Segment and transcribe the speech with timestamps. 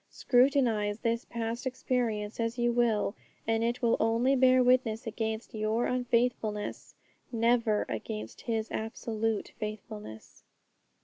[0.09, 3.13] Scrutinize this past experience as you will,
[3.45, 6.95] and it will only bear witness against your unfaithfulness,
[7.31, 10.43] never against His absolute faithfulness.